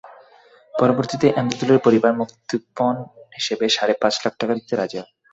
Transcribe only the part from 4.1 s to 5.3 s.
লাখ টাকা দিতে রাজি হয়।